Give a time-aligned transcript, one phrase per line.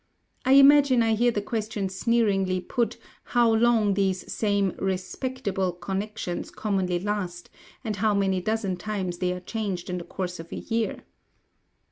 [0.45, 2.97] I imagine I hear the question sneeringly put,
[3.37, 7.51] how long these same respectable connections commonly last,
[7.83, 11.03] and how many dozen times they are changed in the course of a year.